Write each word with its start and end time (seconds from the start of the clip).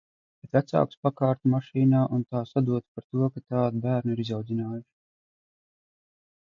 Bet 0.43 0.53
vecākus 0.55 0.97
pakārtu 1.07 1.51
mašīnā 1.55 2.01
un 2.17 2.25
tā 2.35 2.41
sadotu 2.53 2.97
par 3.01 3.07
to, 3.11 3.29
ka 3.37 3.45
tādu 3.55 3.85
bērnu 3.87 4.17
ir 4.17 4.25
izaudzinājuši. 4.27 4.89